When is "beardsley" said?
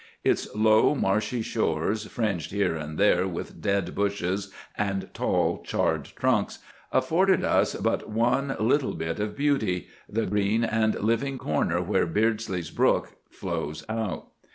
12.07-12.63